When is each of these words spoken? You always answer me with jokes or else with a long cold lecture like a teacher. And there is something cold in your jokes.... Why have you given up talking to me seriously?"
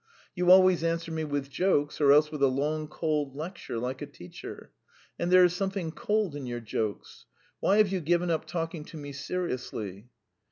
You 0.33 0.49
always 0.49 0.83
answer 0.83 1.11
me 1.11 1.23
with 1.25 1.51
jokes 1.51 2.01
or 2.01 2.11
else 2.11 2.31
with 2.31 2.41
a 2.41 2.47
long 2.47 2.87
cold 2.87 3.35
lecture 3.35 3.77
like 3.77 4.01
a 4.01 4.07
teacher. 4.07 4.71
And 5.19 5.31
there 5.31 5.43
is 5.43 5.55
something 5.55 5.91
cold 5.91 6.35
in 6.35 6.47
your 6.47 6.59
jokes.... 6.59 7.27
Why 7.59 7.77
have 7.77 7.91
you 7.91 8.01
given 8.01 8.31
up 8.31 8.45
talking 8.47 8.83
to 8.85 8.97
me 8.97 9.11
seriously?" 9.11 10.09